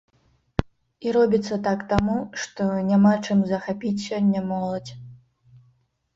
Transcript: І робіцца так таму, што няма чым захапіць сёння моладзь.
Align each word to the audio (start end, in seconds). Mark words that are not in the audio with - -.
І 1.07 1.11
робіцца 1.17 1.59
так 1.67 1.83
таму, 1.91 2.15
што 2.45 2.67
няма 2.89 3.13
чым 3.25 3.45
захапіць 3.53 4.03
сёння 4.09 4.41
моладзь. 4.55 4.91